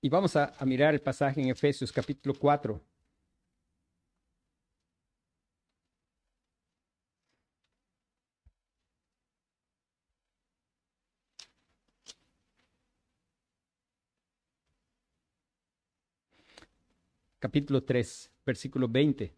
[0.00, 2.80] Y vamos a, mirar el pasaje en Efesios capítulo 4.
[17.42, 19.34] Capítulo 3, versículo 20.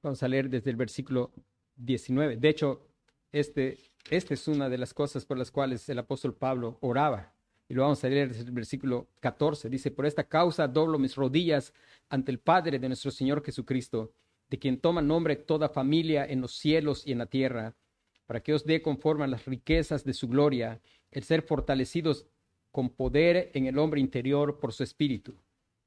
[0.00, 1.32] Vamos a leer desde el versículo
[1.74, 2.36] 19.
[2.36, 2.86] De hecho,
[3.32, 3.76] este,
[4.08, 7.34] esta es una de las cosas por las cuales el apóstol Pablo oraba.
[7.68, 9.68] Y lo vamos a leer desde el versículo 14.
[9.68, 11.74] Dice, por esta causa doblo mis rodillas
[12.08, 14.12] ante el Padre de nuestro Señor Jesucristo,
[14.48, 17.74] de quien toma nombre toda familia en los cielos y en la tierra,
[18.26, 20.80] para que os dé conforme a las riquezas de su gloria,
[21.10, 22.28] el ser fortalecidos
[22.76, 25.34] con poder en el hombre interior por su espíritu.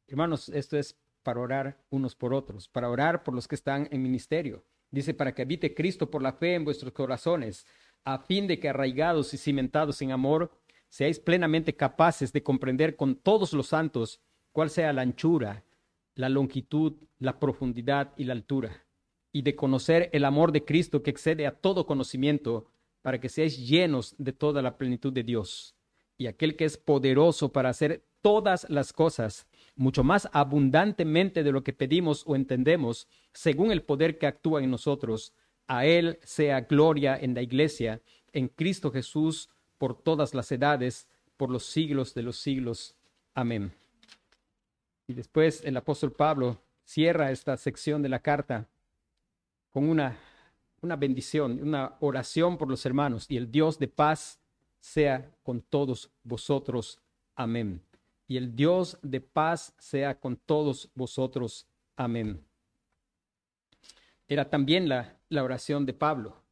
[0.07, 4.01] Hermanos, esto es para orar unos por otros, para orar por los que están en
[4.01, 4.65] ministerio.
[4.89, 7.67] Dice, para que habite Cristo por la fe en vuestros corazones,
[8.05, 10.49] a fin de que arraigados y cimentados en amor,
[10.87, 14.19] seáis plenamente capaces de comprender con todos los santos
[14.51, 15.63] cuál sea la anchura,
[16.15, 18.83] la longitud, la profundidad y la altura,
[19.31, 22.71] y de conocer el amor de Cristo que excede a todo conocimiento,
[23.03, 25.75] para que seáis llenos de toda la plenitud de Dios.
[26.19, 31.63] Y aquel que es poderoso para hacer todas las cosas, mucho más abundantemente de lo
[31.63, 35.33] que pedimos o entendemos, según el poder que actúa en nosotros,
[35.65, 38.01] a Él sea gloria en la iglesia,
[38.33, 41.07] en Cristo Jesús, por todas las edades,
[41.37, 42.97] por los siglos de los siglos.
[43.33, 43.71] Amén.
[45.07, 48.67] Y después el apóstol Pablo cierra esta sección de la carta
[49.71, 50.17] con una,
[50.81, 53.25] una bendición, una oración por los hermanos.
[53.29, 54.38] Y el Dios de paz
[54.79, 56.99] sea con todos vosotros.
[57.35, 57.81] Amén.
[58.27, 61.67] Y el Dios de paz sea con todos vosotros.
[61.95, 62.45] Amén.
[64.27, 66.43] Era también la, la oración de Pablo.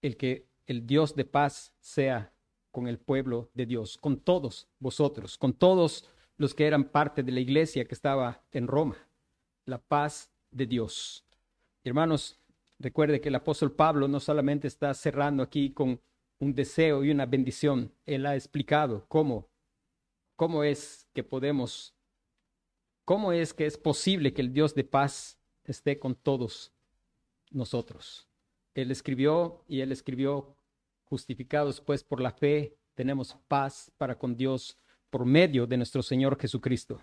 [0.00, 2.32] El que el Dios de paz sea
[2.70, 7.32] con el pueblo de Dios, con todos vosotros, con todos los que eran parte de
[7.32, 8.96] la iglesia que estaba en Roma.
[9.66, 11.24] La paz de Dios.
[11.84, 12.40] Hermanos,
[12.78, 16.00] recuerde que el apóstol Pablo no solamente está cerrando aquí con
[16.42, 19.48] un deseo y una bendición, él ha explicado cómo,
[20.34, 21.94] cómo es que podemos,
[23.04, 26.72] cómo es que es posible que el Dios de paz esté con todos
[27.52, 28.28] nosotros.
[28.74, 30.56] Él escribió y él escribió,
[31.04, 34.76] justificados pues por la fe, tenemos paz para con Dios
[35.10, 37.00] por medio de nuestro Señor Jesucristo.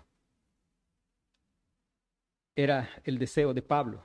[2.54, 4.04] Era el deseo de Pablo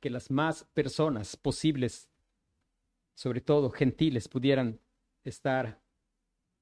[0.00, 2.08] que las más personas posibles,
[3.16, 4.78] sobre todo gentiles, pudieran
[5.24, 5.80] estar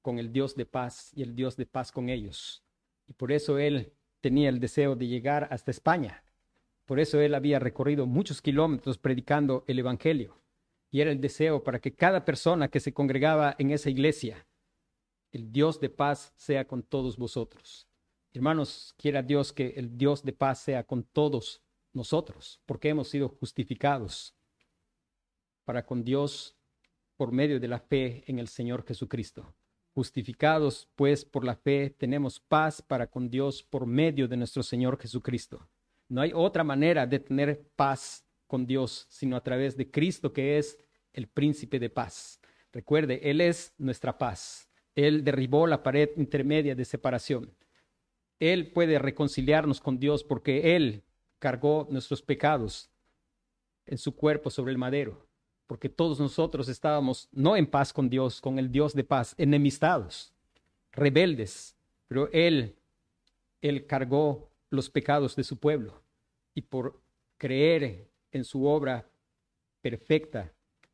[0.01, 2.63] con el Dios de paz y el Dios de paz con ellos.
[3.07, 6.23] Y por eso él tenía el deseo de llegar hasta España.
[6.85, 10.41] Por eso él había recorrido muchos kilómetros predicando el Evangelio.
[10.91, 14.47] Y era el deseo para que cada persona que se congregaba en esa iglesia
[15.33, 17.89] el Dios de paz sea con todos vosotros.
[18.33, 23.27] Hermanos, quiera Dios que el Dios de paz sea con todos nosotros, porque hemos sido
[23.27, 24.33] justificados
[25.65, 26.55] para con Dios
[27.17, 29.53] por medio de la fe en el Señor Jesucristo.
[29.93, 34.99] Justificados, pues, por la fe, tenemos paz para con Dios por medio de nuestro Señor
[34.99, 35.67] Jesucristo.
[36.07, 40.57] No hay otra manera de tener paz con Dios sino a través de Cristo, que
[40.57, 40.77] es
[41.13, 42.39] el príncipe de paz.
[42.71, 44.69] Recuerde, Él es nuestra paz.
[44.95, 47.55] Él derribó la pared intermedia de separación.
[48.39, 51.03] Él puede reconciliarnos con Dios porque Él
[51.39, 52.89] cargó nuestros pecados
[53.85, 55.24] en su cuerpo sobre el madero,
[55.67, 60.33] porque todos nosotros estábamos no en paz con Dios, con el Dios de paz, enemistados,
[60.91, 61.75] rebeldes,
[62.07, 62.75] pero Él,
[63.61, 66.01] Él cargó los pecados de su pueblo
[66.53, 67.01] y por
[67.37, 69.09] creer en su obra
[69.81, 70.53] perfecta,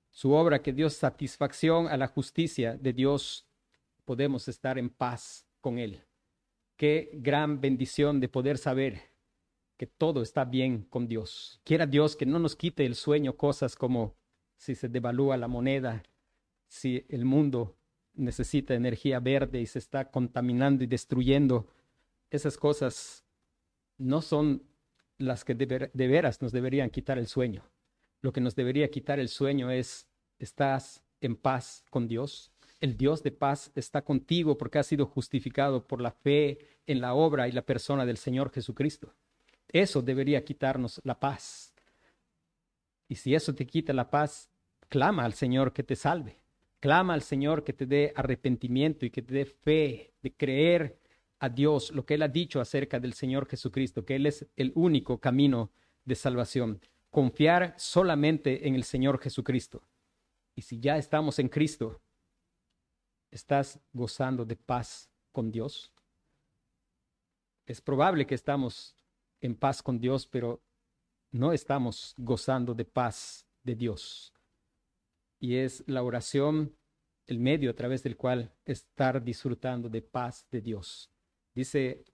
[0.09, 3.45] su obra que dio satisfacción a la justicia de Dios,
[4.05, 6.01] podemos estar en paz con Él.
[6.76, 9.11] Qué gran bendición de poder saber
[9.78, 11.59] que todo está bien con Dios.
[11.63, 14.15] Quiera Dios que no nos quite el sueño cosas como
[14.62, 16.03] si se devalúa la moneda,
[16.68, 17.76] si el mundo
[18.14, 21.68] necesita energía verde y se está contaminando y destruyendo.
[22.30, 23.26] Esas cosas
[23.97, 24.62] no son
[25.18, 27.64] las que de, veras nos deberían quitar el sueño.
[28.22, 30.07] Lo que nos debería quitar el sueño es,
[30.38, 32.51] ¿estás en paz con Dios?
[32.82, 36.57] el Dios de paz está contigo porque has sido justificado por la fe
[36.88, 39.14] en la obra y la persona del Señor Jesucristo.
[39.68, 41.76] Eso debería quitarnos la paz.
[43.07, 44.51] Y si eso te quita la paz,
[44.92, 46.38] clama al Señor que te salve.
[46.80, 51.00] Clama al Señor que te dé arrepentimiento y que te dé fe de creer
[51.39, 54.72] a Dios lo que Él ha dicho acerca del Señor Jesucristo, que Él es el
[54.76, 55.72] único camino
[56.06, 56.80] de salvación.
[57.10, 59.82] Confiar solamente en el Señor Jesucristo.
[60.56, 62.02] Y si ya estamos en Cristo,
[63.32, 65.94] ¿Estás gozando de paz con Dios?
[67.66, 68.94] Es probable que estamos
[69.39, 70.62] en paz con Dios, pero
[71.32, 74.34] no estamos gozando de paz de Dios.
[75.42, 76.78] Y es la oración
[77.26, 81.10] el medio a través del cual estar disfrutando de paz de Dios.
[81.56, 82.06] Dice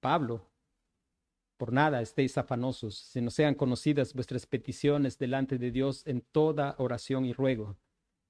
[0.00, 0.50] Pablo,
[1.58, 6.74] por nada estéis afanosos, si no sean conocidas vuestras peticiones delante de Dios en toda
[6.78, 7.76] oración y ruego,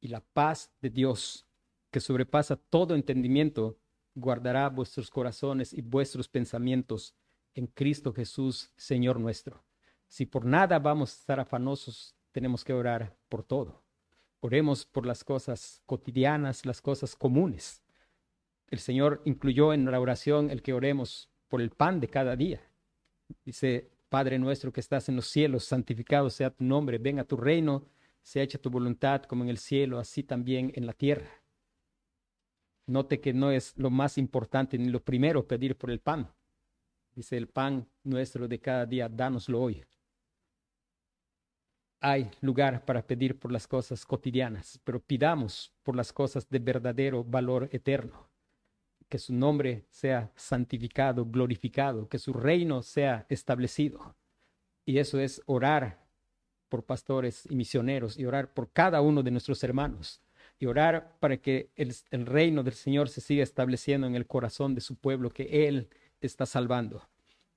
[0.01, 1.47] y la paz de Dios,
[1.93, 3.79] que sobrepasa todo entendimiento,
[4.17, 7.15] guardará vuestros corazones y vuestros pensamientos
[7.55, 9.65] en Cristo Jesús, Señor nuestro.
[10.09, 13.90] Si por nada vamos a estar afanosos, tenemos que orar por todo.
[14.41, 17.83] Oremos por las cosas cotidianas, las cosas comunes.
[18.69, 22.61] El Señor incluyó en la oración el que oremos por el pan de cada día.
[23.45, 27.87] Dice, Padre nuestro que estás en los cielos, santificado sea tu nombre, venga tu reino,
[28.23, 31.29] sea hecha tu voluntad como en el cielo, así también en la tierra.
[32.87, 36.33] Note que no es lo más importante ni lo primero pedir por el pan.
[37.15, 39.85] Dice el pan nuestro de cada día, dánoslo hoy
[42.01, 47.23] hay lugar para pedir por las cosas cotidianas, pero pidamos por las cosas de verdadero
[47.23, 48.29] valor eterno.
[49.09, 54.15] Que su nombre sea santificado, glorificado, que su reino sea establecido.
[54.87, 56.07] Y eso es orar
[56.69, 60.23] por pastores y misioneros y orar por cada uno de nuestros hermanos
[60.59, 64.75] y orar para que el, el reino del Señor se siga estableciendo en el corazón
[64.75, 65.89] de su pueblo que Él
[66.21, 67.03] está salvando.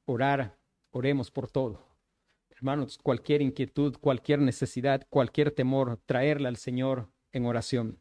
[0.06, 0.58] Orar,
[0.91, 1.93] oremos por todo
[2.64, 7.99] Hermanos, cualquier inquietud, cualquier necesidad, cualquier temor, traerla al Señor en oración.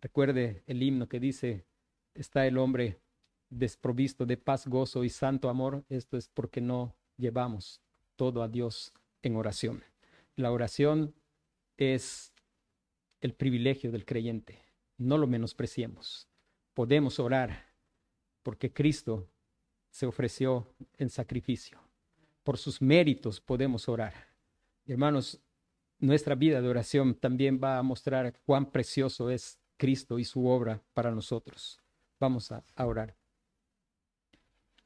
[0.00, 1.64] Recuerde el himno que dice,
[2.14, 2.98] está el hombre
[3.50, 5.84] desprovisto de paz, gozo y santo amor.
[5.88, 7.82] Esto es porque no llevamos
[8.16, 8.92] todo a Dios
[9.22, 9.84] en oración.
[10.34, 11.14] La oración
[11.76, 12.32] es
[13.20, 14.58] el privilegio del creyente.
[14.98, 16.28] No lo menospreciemos.
[16.74, 17.68] Podemos orar
[18.42, 19.28] porque Cristo
[19.88, 20.66] se ofreció
[20.98, 21.89] en sacrificio
[22.50, 24.12] por sus méritos podemos orar.
[24.84, 25.40] Hermanos,
[26.00, 30.82] nuestra vida de oración también va a mostrar cuán precioso es Cristo y su obra
[30.92, 31.80] para nosotros.
[32.18, 33.19] Vamos a, orar.